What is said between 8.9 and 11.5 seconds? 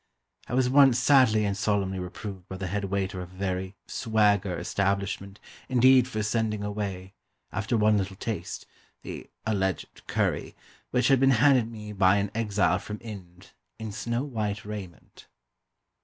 the (alleged) curry which had been